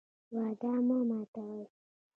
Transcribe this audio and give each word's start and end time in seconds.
وعده 0.35 0.71
مه 0.87 0.97
ماتوئ 1.09 1.65